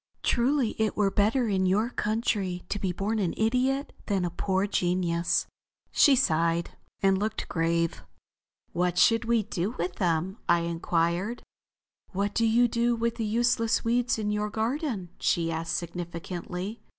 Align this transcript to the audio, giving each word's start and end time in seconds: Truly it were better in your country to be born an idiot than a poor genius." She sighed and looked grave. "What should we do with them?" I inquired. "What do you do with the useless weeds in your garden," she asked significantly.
Truly 0.23 0.71
it 0.79 0.97
were 0.97 1.11
better 1.11 1.47
in 1.47 1.67
your 1.67 1.91
country 1.91 2.63
to 2.69 2.79
be 2.79 2.91
born 2.91 3.19
an 3.19 3.35
idiot 3.37 3.93
than 4.07 4.25
a 4.25 4.31
poor 4.31 4.65
genius." 4.65 5.45
She 5.91 6.15
sighed 6.15 6.71
and 7.03 7.19
looked 7.19 7.47
grave. 7.47 8.03
"What 8.73 8.97
should 8.97 9.25
we 9.25 9.43
do 9.43 9.75
with 9.77 9.97
them?" 9.97 10.39
I 10.49 10.61
inquired. 10.61 11.43
"What 12.13 12.33
do 12.33 12.47
you 12.47 12.67
do 12.67 12.95
with 12.95 13.17
the 13.17 13.25
useless 13.25 13.85
weeds 13.85 14.17
in 14.17 14.31
your 14.31 14.49
garden," 14.49 15.09
she 15.19 15.51
asked 15.51 15.77
significantly. 15.77 16.81